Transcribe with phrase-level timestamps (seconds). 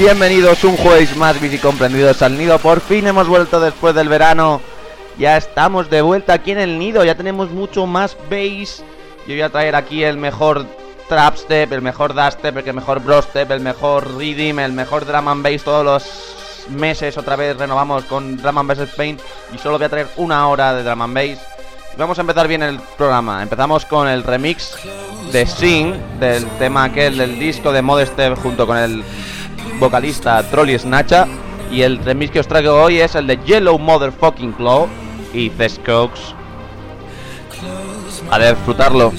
[0.00, 2.58] Bienvenidos un jueves más comprendidos al nido.
[2.58, 4.62] Por fin hemos vuelto después del verano.
[5.18, 7.04] Ya estamos de vuelta aquí en el nido.
[7.04, 8.82] Ya tenemos mucho más bass.
[9.26, 10.64] Yo voy a traer aquí el mejor
[11.06, 15.64] trapstep, el mejor dubstep, el mejor brostep, el mejor rhythm, el mejor drum and bass
[15.64, 17.18] todos los meses.
[17.18, 18.88] Otra vez renovamos con drum and bass
[19.54, 21.46] y solo voy a traer una hora de drum and bass.
[21.98, 23.42] Vamos a empezar bien el programa.
[23.42, 24.78] Empezamos con el remix
[25.30, 29.04] de Sing del tema aquel del disco de Modestep junto con el
[29.80, 31.26] vocalista Trolly Snatcha.
[31.72, 34.88] Y el remix que os traigo hoy es el de Yellow Motherfucking Claw
[35.32, 36.20] y Cokes.
[38.30, 39.12] A disfrutarlo.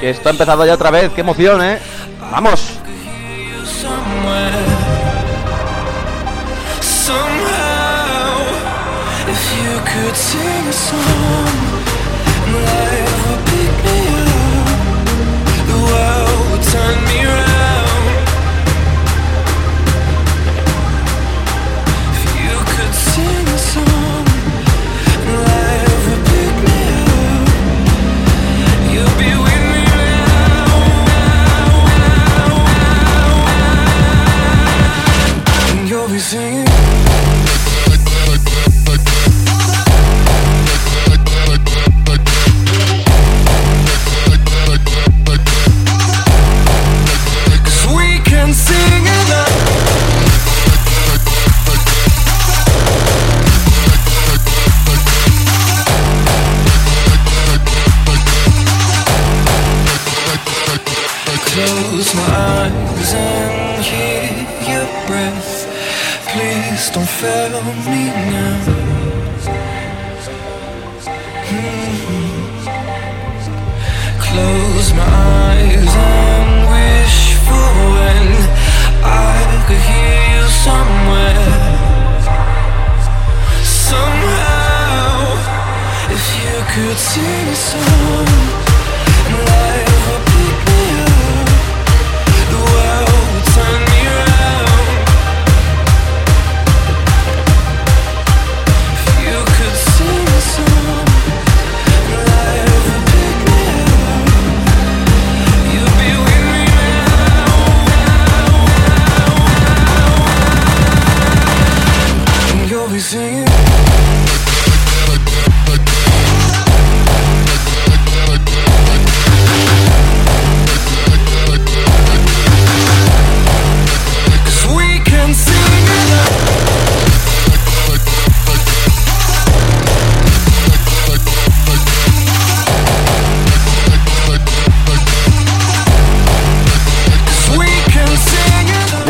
[0.00, 1.78] Que esto ha empezado ya otra vez, qué emoción, eh.
[2.30, 2.78] ¡Vamos!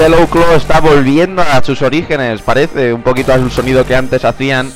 [0.09, 4.73] Yellow Claw está volviendo a sus orígenes, parece, un poquito al sonido que antes hacían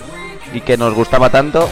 [0.52, 1.70] y que nos gustaba tanto.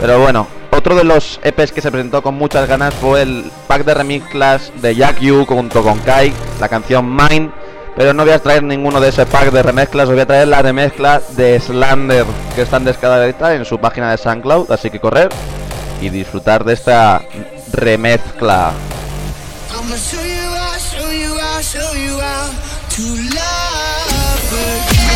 [0.00, 3.84] Pero bueno, otro de los EPs que se presentó con muchas ganas fue el pack
[3.84, 7.50] de remixlas de Jack Yu junto con Kai, la canción Mine.
[7.96, 10.46] Pero no voy a traer ninguno de ese pack de remezclas, os voy a traer
[10.46, 12.24] la remezcla de Slander
[12.54, 15.28] que están descargadas en su página de SoundCloud, así que correr
[16.00, 17.20] y disfrutar de esta
[17.72, 18.70] remezcla.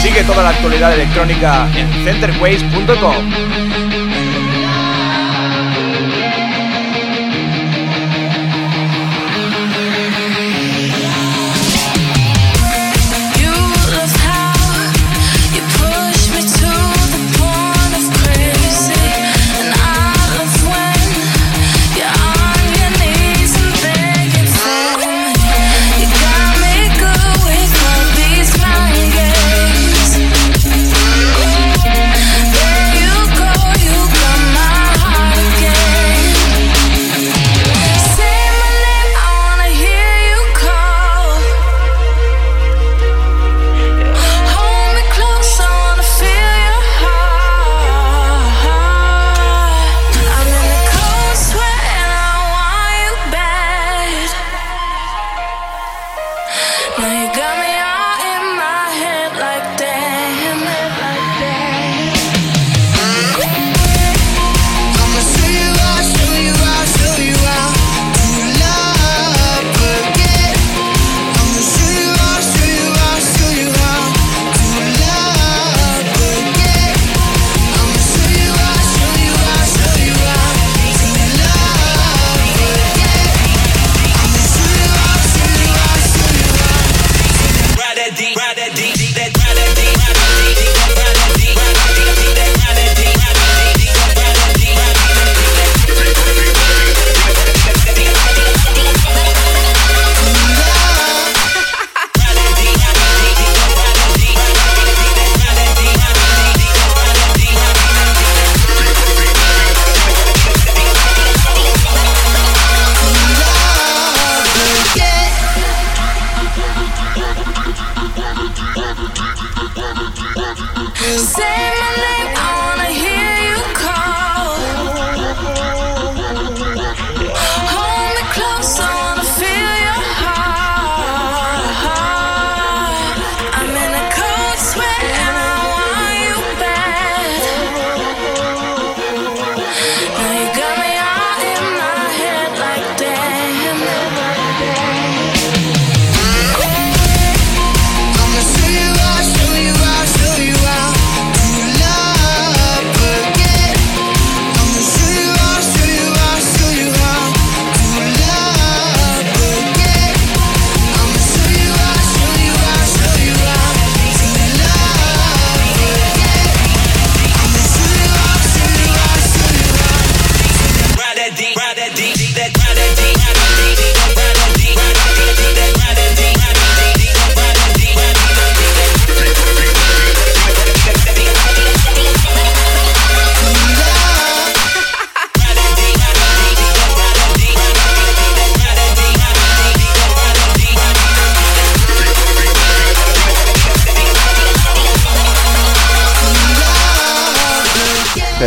[0.01, 4.06] Sigue toda la actualidad electrónica en centerways.com.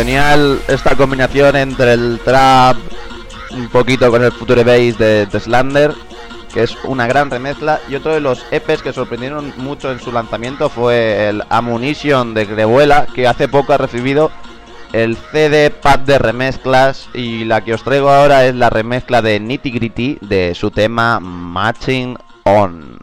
[0.00, 2.74] genial esta combinación entre el trap,
[3.50, 5.92] un poquito con el Future Bass de, de Slander,
[6.54, 7.80] que es una gran remezcla.
[7.86, 12.46] Y otro de los EPs que sorprendieron mucho en su lanzamiento fue el Ammunition de
[12.46, 14.30] Grevuela, que hace poco ha recibido
[14.94, 17.10] el CD pad de remezclas.
[17.12, 21.20] Y la que os traigo ahora es la remezcla de Nitty Gritty de su tema
[21.20, 22.99] Matching On.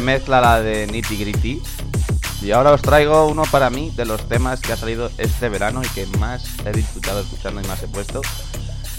[0.00, 1.62] remezcla la de Nitty Gritty.
[2.40, 5.82] Y ahora os traigo uno para mí de los temas que ha salido este verano
[5.84, 8.22] y que más he disfrutado escuchando y más he puesto.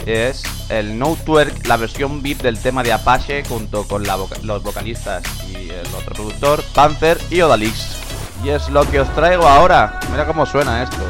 [0.06, 1.18] Es el No
[1.66, 6.64] la versión VIP del tema de Apache junto con los vocalistas y el otro productor,
[6.76, 7.98] Panzer y Odalix.
[8.44, 10.00] Y es lo que os traigo ahora.
[10.12, 11.04] Mira cómo suena esto.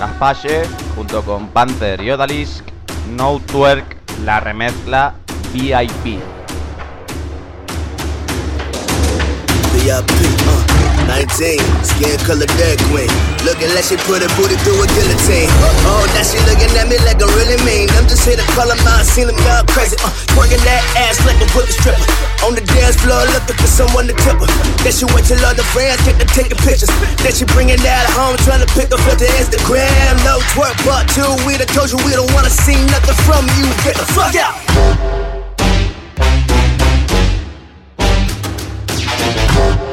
[0.00, 0.62] Apache
[0.96, 2.64] junto con Panther y Odalisk,
[3.10, 3.42] No
[4.24, 5.14] la remezcla
[5.52, 6.37] VIP.
[9.88, 10.04] VIP,
[10.44, 13.08] uh, 19, skin color dead queen.
[13.40, 15.48] Looking like she put her booty through a guillotine.
[15.88, 17.88] Oh, now she looking at me like I'm really mean.
[17.96, 19.96] I'm just here to call them out, seen them y'all crazy.
[20.04, 22.04] Uh, twerking that ass like a wicked stripper.
[22.44, 24.48] On the dance floor, looking for someone to tip her.
[24.84, 26.92] Then she wait till all the friends get to taking pictures.
[27.24, 30.20] Then she bringing that home, trying to pick up for the Instagram.
[30.28, 33.64] No twerk, but two, we done told you we don't wanna see nothing from you.
[33.88, 35.27] Get the fuck out.
[39.30, 39.87] Thank you.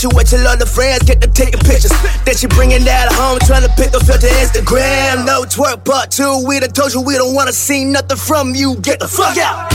[0.00, 1.92] She wait till all friends get to taking pictures.
[2.24, 5.26] Then she bringing that home, trying to pick up filter Instagram.
[5.26, 6.42] No twerk, part two.
[6.48, 8.76] We done told you we don't wanna see nothing from you.
[8.76, 9.69] Get the fuck out.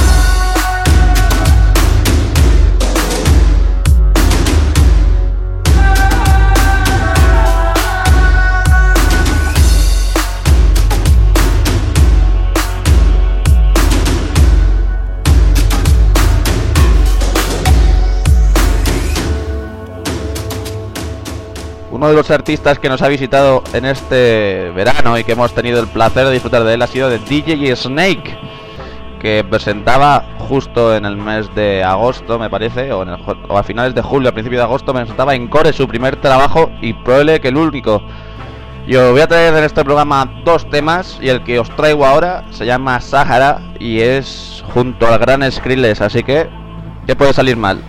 [21.95, 25.79] Uno de los artistas que nos ha visitado en este verano y que hemos tenido
[25.79, 28.37] el placer de disfrutar de él ha sido de DJ Snake,
[29.21, 33.05] que presentaba justo en el mes de agosto, me parece, o,
[33.57, 36.91] a finales de julio, a principios de agosto, presentaba en Core su primer trabajo y
[36.91, 38.01] probable que el único.
[38.85, 42.43] Yo voy a traer en este programa dos temas y el que os traigo ahora
[42.51, 46.49] se llama Sahara y es junto al gran Skrillex, así que,
[47.07, 47.81] ¿qué puede salir mal?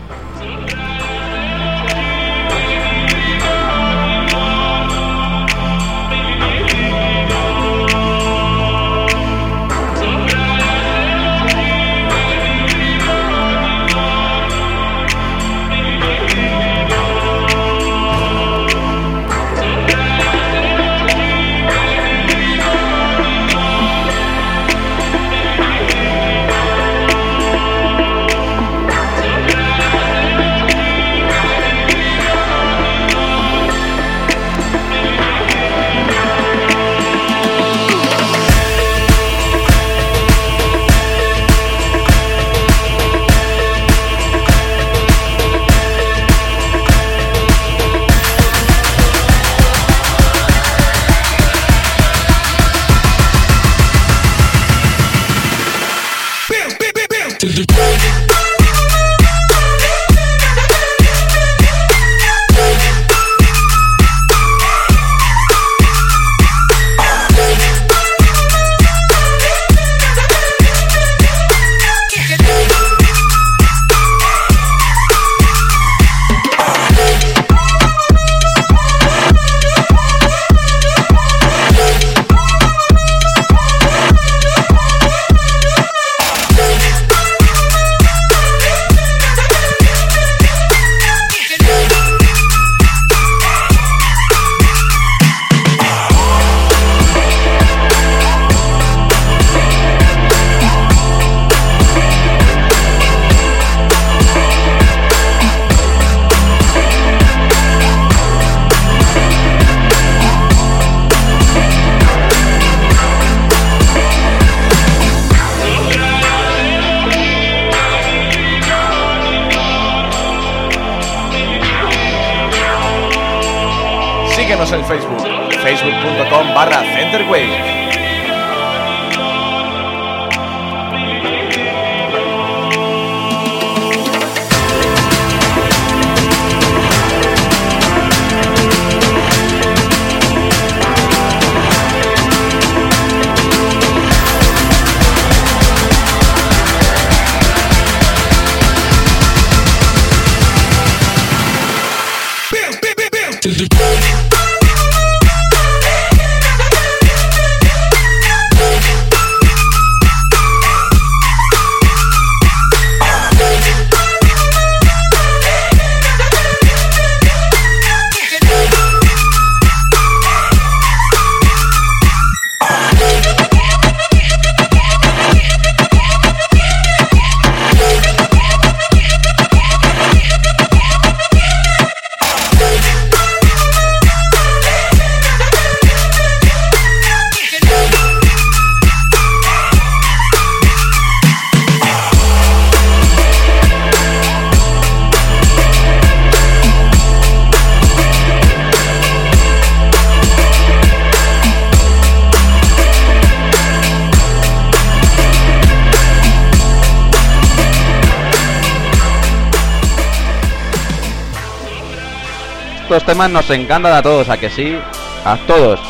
[212.87, 214.79] Estos temas nos encantan a todos, a que sí,
[215.25, 215.81] a todos.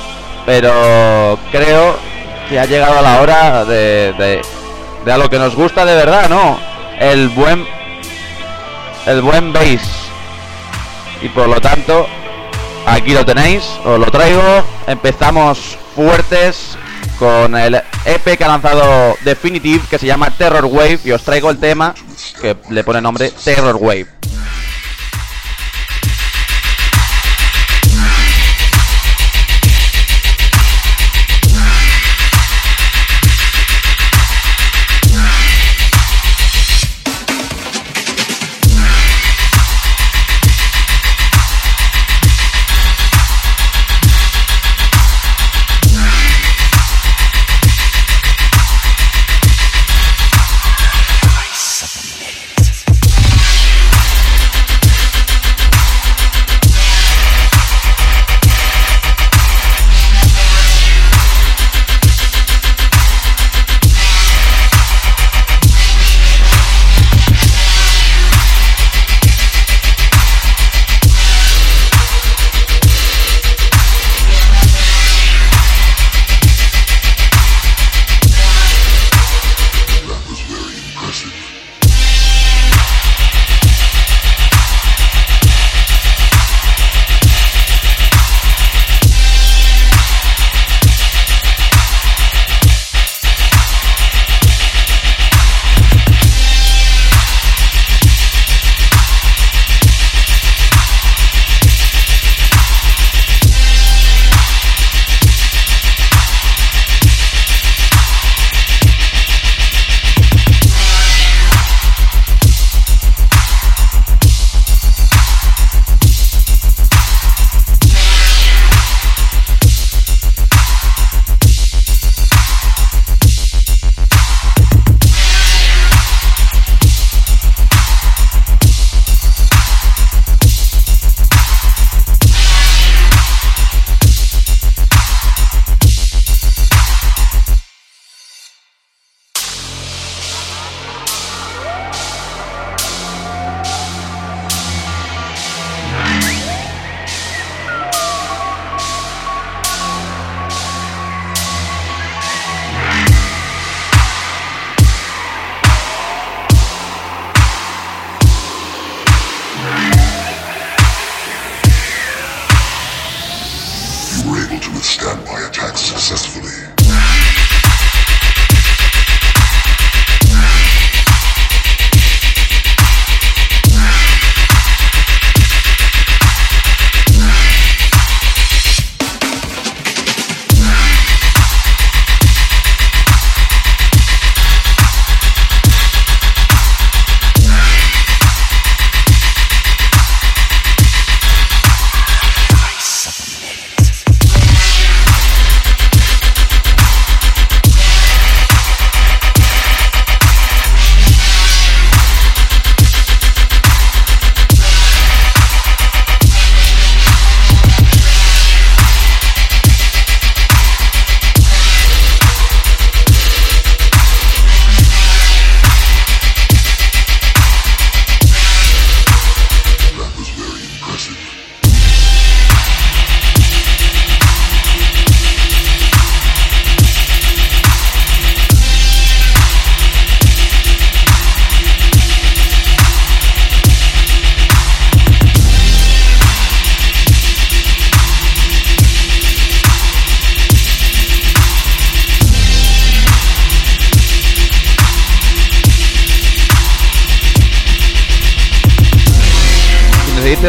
[0.46, 1.94] Pero creo
[2.48, 4.40] que ha llegado la hora de,
[5.04, 6.58] de, a lo que nos gusta de verdad, ¿no?
[6.98, 7.66] El buen
[9.04, 9.82] el buen bass.
[11.20, 12.06] Y por lo tanto,
[12.86, 14.64] aquí lo tenéis, os lo traigo.
[14.86, 16.78] Empezamos fuertes
[17.18, 17.74] con el
[18.06, 21.94] EP que ha lanzado Definitive, que se llama Terror Wave, y os traigo el tema
[22.40, 24.06] que le pone nombre Terror Wave.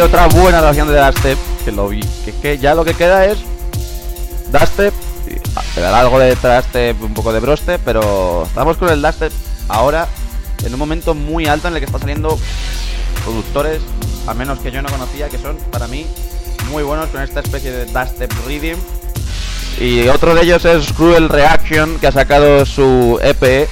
[0.00, 3.38] Otra buena relación de Dubstep, que lo vi, que que ya lo que queda es
[4.50, 4.94] Dubstep,
[5.26, 9.32] y, ah, quedará algo de Trastep, un poco de Broste, pero estamos con el Dubstep
[9.68, 10.06] ahora
[10.64, 12.38] en un momento muy alto en el que está saliendo
[13.24, 13.82] productores,
[14.28, 16.06] al menos que yo no conocía, que son para mí
[16.70, 18.78] muy buenos con esta especie de Dubstep Rhythm.
[19.80, 23.68] Y otro de ellos es Cruel Reaction, que ha sacado su EP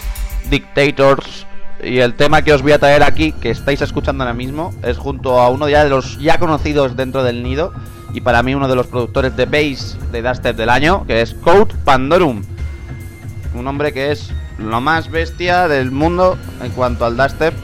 [0.51, 1.46] Dictators.
[1.83, 4.97] Y el tema que os voy a traer aquí, que estáis escuchando ahora mismo, es
[4.97, 7.73] junto a uno de los ya conocidos dentro del nido.
[8.15, 11.35] Y para mí uno de los productores de bass de Dubstep del año, que es
[11.35, 12.43] Code Pandorum.
[13.55, 17.55] Un hombre que es lo más bestia del mundo en cuanto al dubstep,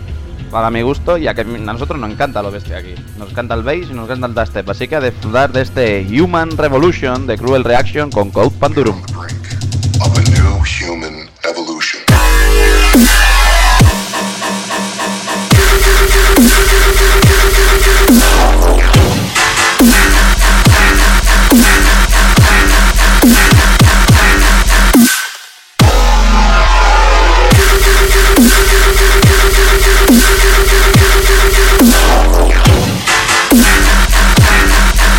[0.51, 2.95] para mi gusto, ya que a nosotros nos encanta lo bestia aquí.
[3.19, 4.69] Nos encanta el bass y nos encanta el dubstep.
[4.69, 10.07] Así que a disfrutar de este Human Revolution de Cruel Reaction con Code a
[10.85, 11.32] human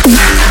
[0.06, 0.43] Yeah.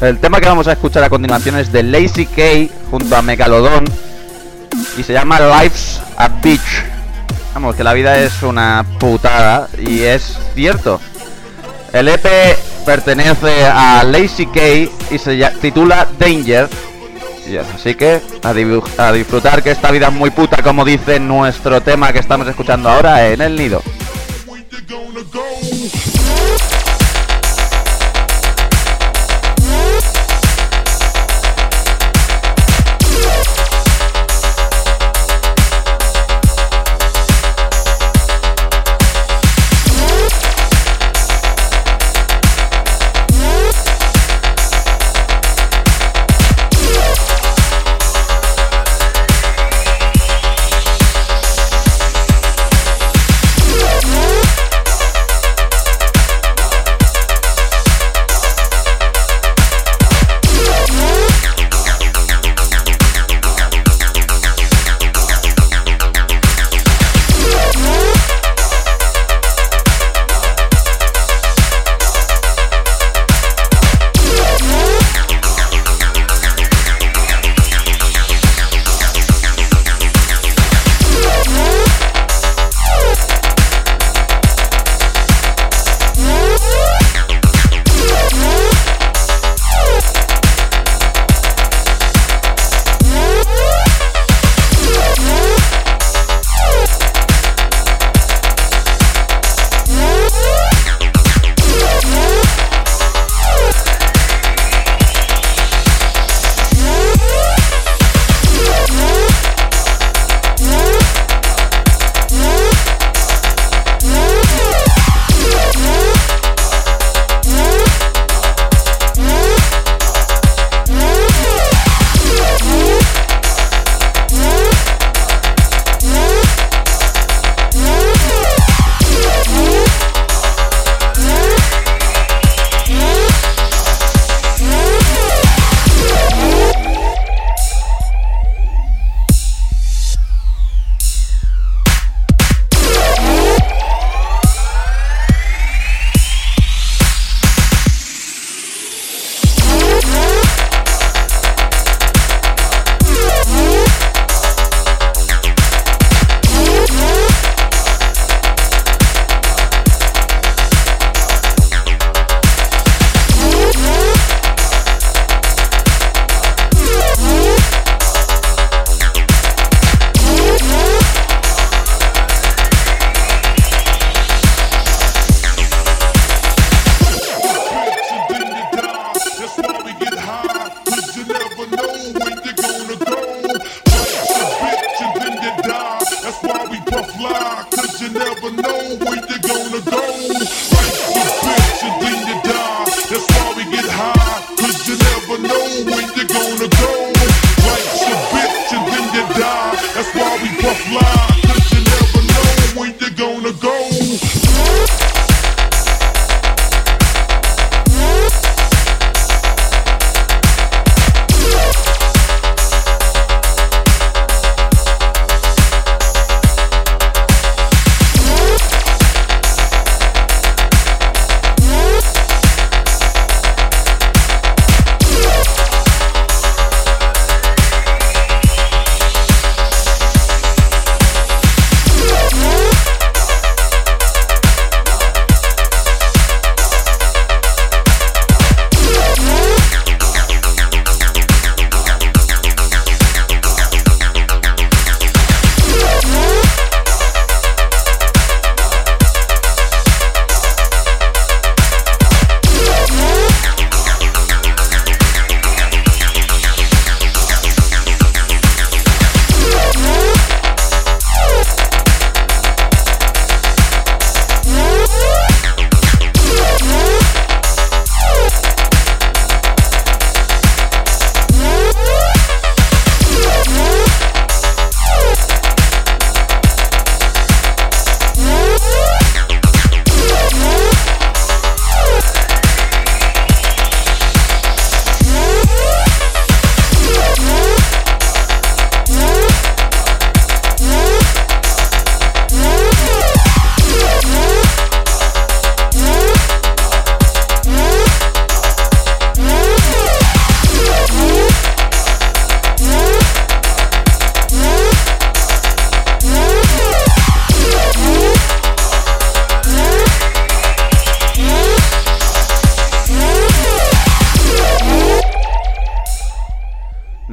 [0.00, 3.84] El tema que vamos a escuchar a continuación es de Lazy K junto a Megalodon
[4.96, 6.84] y se llama Life's a Beach.
[7.52, 11.00] Vamos, que la vida es una putada y es cierto.
[11.92, 12.26] El EP
[12.86, 14.60] pertenece a Lazy K
[15.10, 16.68] y se titula Danger.
[17.74, 18.50] Así que a,
[19.08, 22.88] a disfrutar que esta vida es muy puta, como dice nuestro tema que estamos escuchando
[22.88, 23.82] ahora en el nido.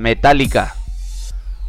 [0.05, 0.75] Metallica.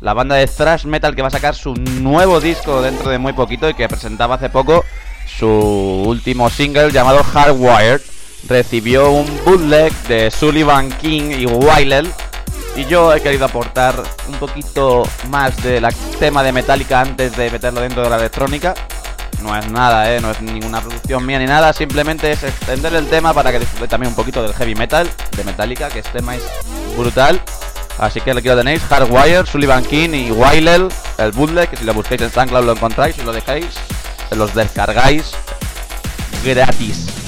[0.01, 3.33] La banda de thrash metal que va a sacar su nuevo disco dentro de muy
[3.33, 4.85] poquito y que presentaba hace poco
[5.27, 8.03] su último single llamado Hardwired.
[8.47, 12.13] Recibió un bootleg de Sullivan King y Wiley
[12.77, 13.95] y yo he querido aportar
[14.29, 15.87] un poquito más del
[16.21, 18.75] tema de Metallica antes de meterlo dentro de la electrónica.
[19.43, 20.21] No es nada, ¿eh?
[20.21, 23.89] no es ninguna producción mía ni nada, simplemente es extender el tema para que disfrute
[23.89, 26.43] también un poquito del heavy metal de Metallica, que este tema es
[26.99, 27.41] brutal.
[27.99, 30.89] Así que aquí lo tenéis, Hardwire, Sullivan King y Wiley,
[31.19, 33.67] el bootleg, que si lo busquéis en SoundCloud lo encontráis y lo dejáis,
[34.37, 35.33] los descargáis
[36.45, 37.26] gratis.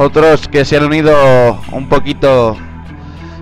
[0.00, 2.56] Otros que se han unido un poquito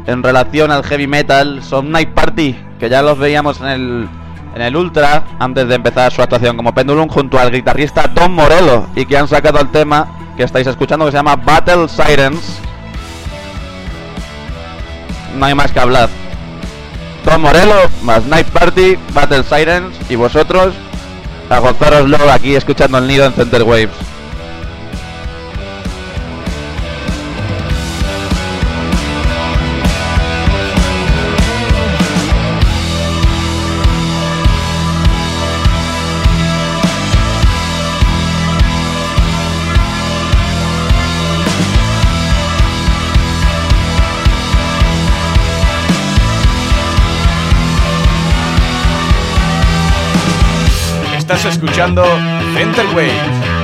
[0.07, 4.09] en relación al heavy metal son Night Party, que ya los veíamos en el,
[4.55, 8.87] en el Ultra antes de empezar su actuación como Pendulum junto al guitarrista Tom Morello
[8.95, 12.59] y que han sacado el tema que estáis escuchando que se llama Battle Sirens.
[15.37, 16.09] No hay más que hablar.
[17.23, 20.73] Tom Morello más Night Party, Battle Sirens y vosotros
[21.51, 24.16] a gozároslo aquí escuchando el nido en Center Waves.
[51.45, 52.03] Escuchando
[52.55, 53.56] Center Wave.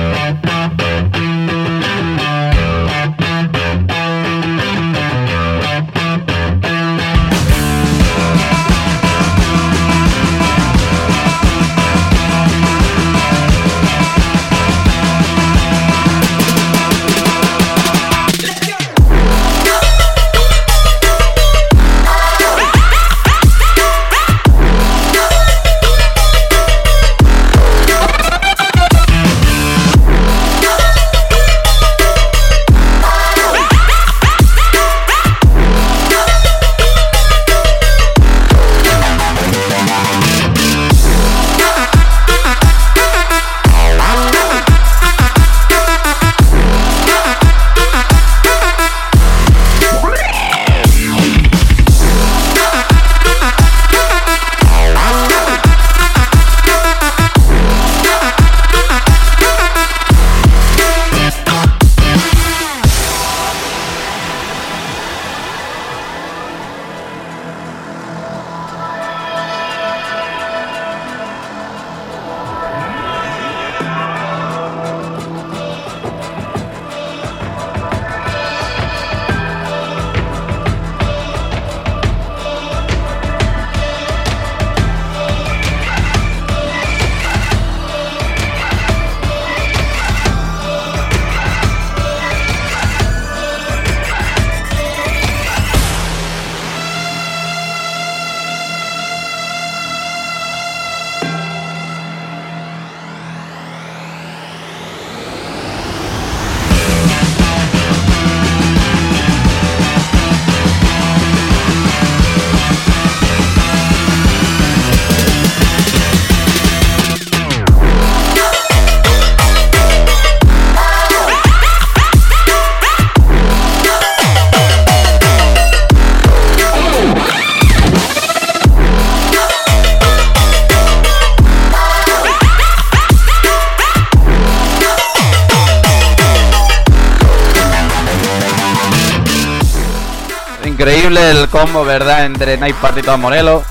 [141.63, 142.25] Combo, ¿verdad?
[142.25, 143.63] Entre Night Party y Tom Morello.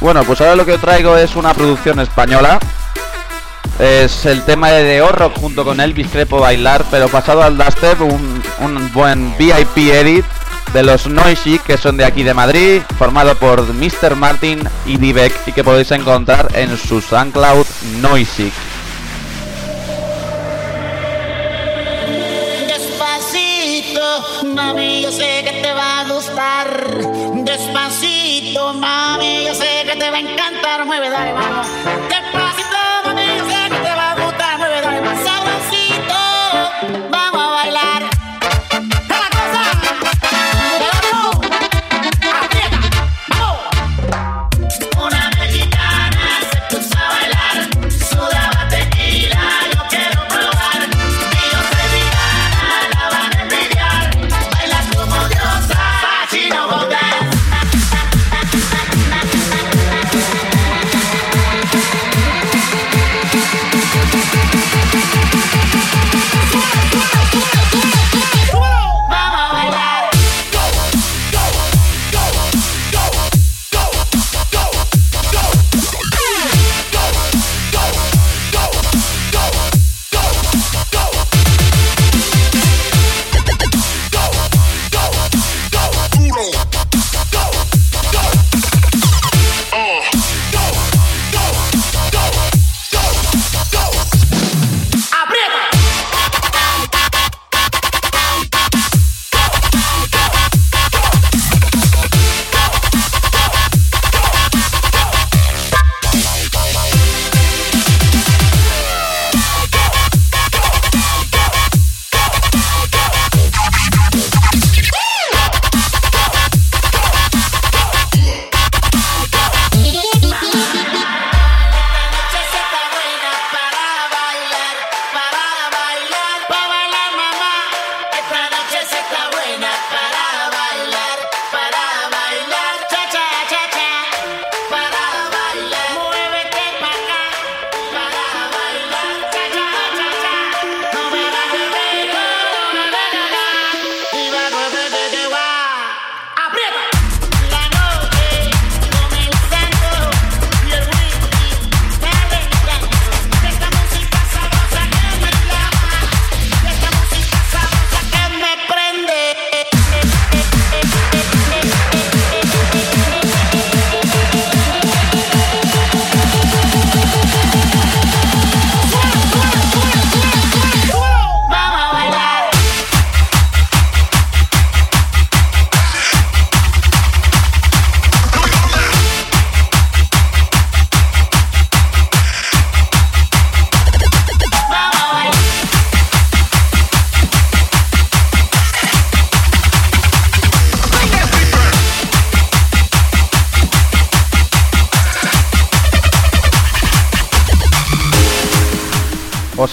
[0.00, 2.58] Bueno, pues ahora lo que traigo es una producción española.
[3.78, 8.00] Es el tema de The Rock junto con Elvis Crepo Bailar, pero pasado al dubstep,
[8.00, 10.24] un, un buen VIP edit
[10.72, 14.16] de los Noisy, que son de aquí de Madrid, formado por Mr.
[14.16, 17.66] Martin y Divek, y que podéis encontrar en su SoundCloud
[18.00, 18.52] Noisy.
[27.44, 30.84] Despacito, mami, yo sé que te va a encantar.
[30.84, 31.66] Mueve, dale, vamos.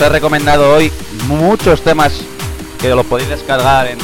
[0.05, 0.91] He recomendado hoy
[1.27, 2.13] muchos temas
[2.79, 3.99] que los podéis descargar en-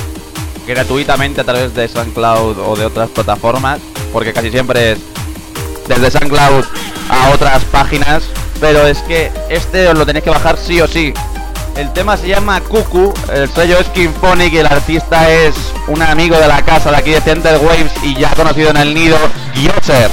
[0.68, 3.80] gratuitamente a través de SoundCloud o de otras plataformas,
[4.12, 5.00] porque casi siempre es
[5.88, 6.66] desde SoundCloud
[7.10, 8.24] a otras páginas,
[8.60, 11.14] pero es que este os lo tenéis que bajar sí o sí.
[11.78, 15.54] El tema se llama Cucu, el sello es Kinphonic y el artista es
[15.88, 18.93] un amigo de la casa de aquí de Center Waves y ya conocido en el
[18.93, 19.18] nido,
[19.54, 20.10] Gioser.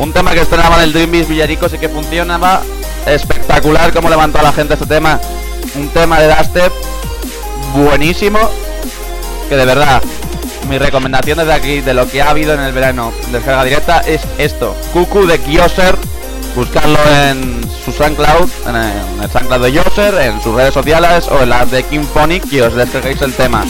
[0.00, 2.62] Un tema que estrenaba en el Dream Beast Villaricos y que funcionaba
[3.06, 5.20] espectacular como levantó a la gente este tema.
[5.76, 6.72] Un tema de dubstep
[7.74, 8.38] buenísimo.
[9.48, 10.02] Que de verdad,
[10.68, 14.00] mi recomendación desde aquí, de lo que ha habido en el verano de descarga directa,
[14.00, 14.74] es esto.
[14.92, 15.96] Cucu de Kioser.
[16.54, 18.92] Buscarlo en su SoundCloud, en el,
[19.22, 22.74] en SoundCloud de Kioser, en sus redes sociales o en las de Kinphonic y os
[22.74, 23.64] descarguéis el tema.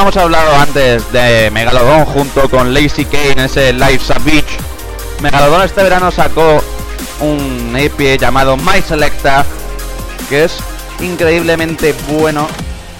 [0.00, 4.46] Hemos hablado antes de Megalodon junto con Lazy K en ese Live Savage,
[5.20, 6.64] Megalodon este verano sacó
[7.20, 9.44] un EP llamado My Selecta,
[10.30, 10.56] que es
[11.00, 12.48] increíblemente bueno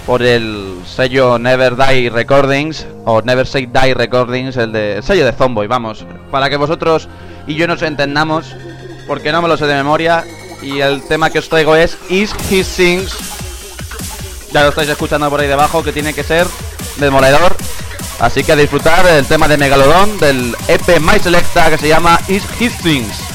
[0.07, 5.25] por el sello Never Die Recordings o Never Say Die Recordings, el, de, el sello
[5.25, 7.09] de Zomboy, vamos, para que vosotros
[7.47, 8.55] y yo nos entendamos,
[9.07, 10.27] porque no me lo sé de memoria,
[10.61, 13.17] y el tema que os traigo es Is He Sings.
[14.53, 16.47] Ya lo estáis escuchando por ahí debajo, que tiene que ser
[17.01, 17.57] demoledor.
[18.19, 22.21] Así que a disfrutar el tema de Megalodon del EP My Selecta que se llama
[22.29, 23.30] Is His Things.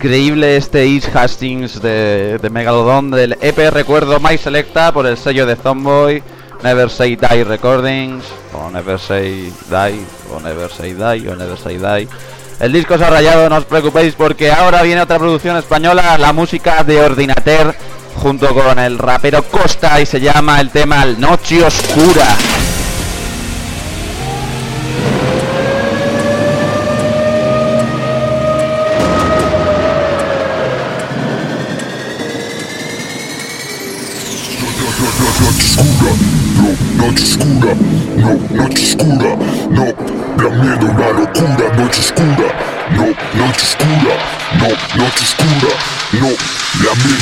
[0.00, 5.44] Increíble este East Hastings de, de Megalodon del EP Recuerdo My Selecta por el sello
[5.44, 6.22] de Zomboy,
[6.62, 8.24] Never Say Die Recordings,
[8.54, 10.00] o Never Say Die,
[10.34, 12.08] o Never Say Die, o Never Say Die.
[12.60, 16.32] El disco se ha rayado, no os preocupéis porque ahora viene otra producción española, la
[16.32, 17.76] música de Ordinater,
[18.22, 22.69] junto con el rapero Costa y se llama el tema Noche Oscura.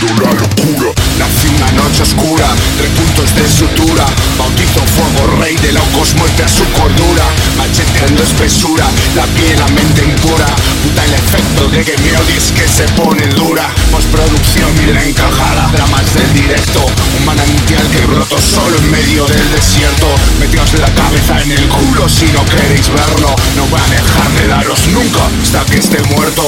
[0.02, 0.90] Miedo la locura.
[1.18, 2.46] Nací una noche oscura,
[2.76, 4.06] tres puntos de sutura.
[4.38, 7.24] Bautizo fuego, rey de locos, muerte a su cordura.
[7.56, 10.46] Macheteando espesura, la piel, la mente impura.
[10.82, 13.68] Puta el efecto de que me odies que se pone dura.
[13.90, 16.86] Postproducción y la encajada, dramas del directo.
[17.18, 20.06] Un manantial que broto solo en medio del desierto.
[20.38, 24.46] Meteos la cabeza en el culo si no queréis verlo No voy a dejar de
[24.48, 26.42] daros nunca hasta que esté muerto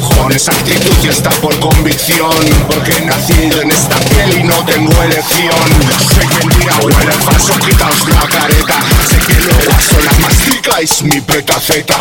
[0.00, 2.30] cojones Actitud y está por convicción.
[2.66, 5.54] Porque he nacido en esta piel y no tengo elección.
[6.14, 8.78] Sé que mentira huele falso, quitaos la careta.
[9.08, 11.96] Sé que luego a solas masticáis mi petaceta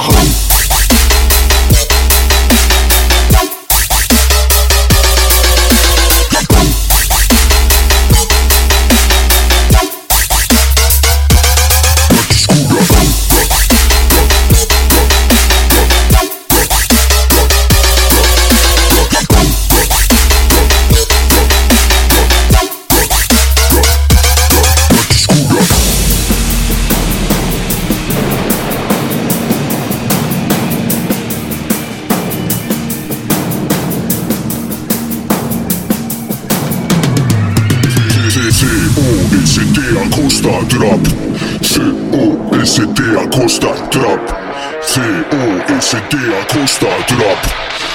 [41.62, 44.34] C-O-S-T, accroche ta trappe.
[44.82, 47.50] C-O-S-T, accroche ta.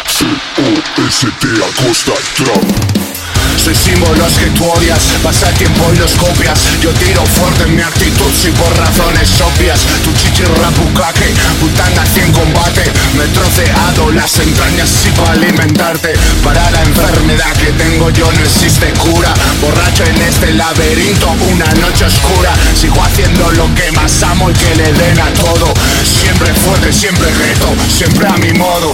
[0.07, 3.16] C-O-S-T, accroche ta trappe.
[3.57, 6.59] Soy símbolos que tú odias, pasa tiempo y los copias.
[6.81, 9.81] Yo tiro fuerte en mi actitud si por razones obvias.
[10.05, 12.85] Tu chichirra bucaque, putana en combate.
[13.17, 16.15] Me he troceado las entrañas y para alimentarte.
[16.45, 19.33] Para la enfermedad que tengo yo no existe cura.
[19.61, 22.53] Borracho en este laberinto, una noche oscura.
[22.79, 25.73] Sigo haciendo lo que más amo y que le den a todo.
[26.05, 28.93] Siempre fuerte, siempre reto, siempre a mi modo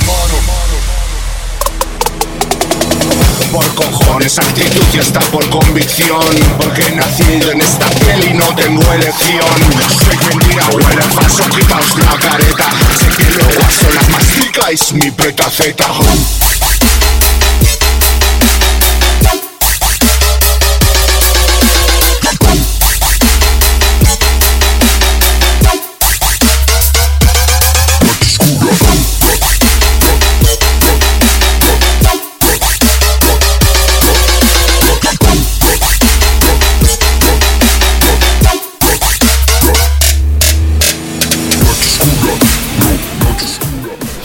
[3.52, 6.24] por cojones Actitud y hasta por convicción.
[6.56, 9.44] Porque he nacido en esta piel y no tengo elección.
[10.04, 12.70] Soy mentira, huele falso, quitaos la careta.
[12.98, 15.86] Sé que luego a solas masticáis mi petaceta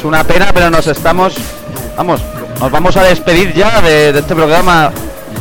[0.08, 1.36] una pena, pero nos estamos.
[1.96, 2.22] Vamos,
[2.60, 4.92] nos vamos a despedir ya de, este programa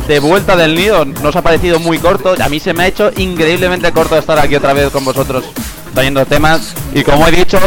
[0.07, 1.05] de vuelta del nido.
[1.05, 2.35] Nos ha parecido muy corto.
[2.41, 5.45] A mí se me ha hecho increíblemente corto estar aquí otra vez con vosotros
[5.93, 6.73] trayendo temas.
[6.93, 7.59] Y como he dicho,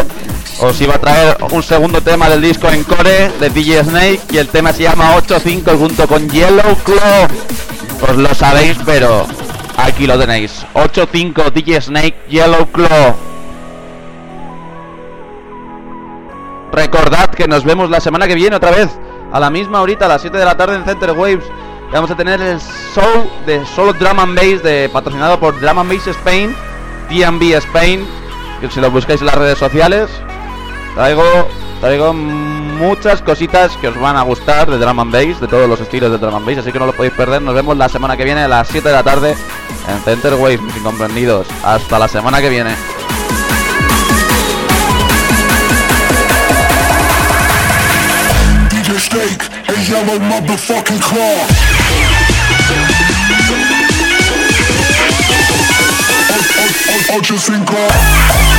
[0.60, 4.20] os iba a traer un segundo tema del disco en core de DJ Snake.
[4.30, 7.28] Y el tema se llama 8.5 junto con Yellow Claw.
[8.08, 9.26] Os lo sabéis, pero
[9.76, 10.66] aquí lo tenéis.
[10.74, 13.29] 8.5 DJ Snake Yellow Claw.
[16.72, 18.88] Recordad que nos vemos la semana que viene otra vez
[19.32, 21.44] a la misma horita, a las 7 de la tarde en Center Waves.
[21.92, 25.92] Vamos a tener el show de solo Drum and Bass de, patrocinado por Drum and
[25.92, 26.54] Bass Spain,
[27.08, 28.06] DB Spain.
[28.60, 30.10] Que si lo buscáis en las redes sociales,
[30.94, 31.24] traigo,
[31.80, 35.80] traigo muchas cositas que os van a gustar de Drum and Bass, de todos los
[35.80, 37.42] estilos de Drum and Bass, así que no lo podéis perder.
[37.42, 39.34] Nos vemos la semana que viene a las 7 de la tarde
[39.88, 41.48] en Center Waves, mis incomprendidos.
[41.64, 42.76] Hasta la semana que viene.
[49.10, 51.46] DJ Snake and yellow motherfucking claw.
[57.16, 58.49] Ocho cinco.